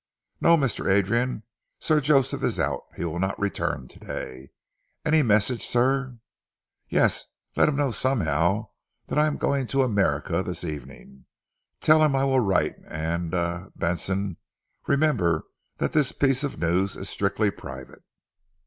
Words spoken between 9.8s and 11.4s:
America this evening.